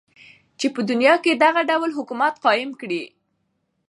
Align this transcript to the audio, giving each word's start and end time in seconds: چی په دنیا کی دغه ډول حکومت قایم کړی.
چی 0.59 0.67
په 0.75 0.81
دنیا 0.89 1.13
کی 1.23 1.31
دغه 1.43 1.61
ډول 1.69 1.91
حکومت 1.97 2.33
قایم 2.45 2.71
کړی. 2.81 3.03